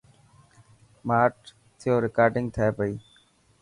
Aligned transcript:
ماٺ 1.07 1.35
ٿيو 1.79 1.93
رڪارڊنگ 2.05 2.47
ٿي 2.55 2.67
پئي. 2.77 2.93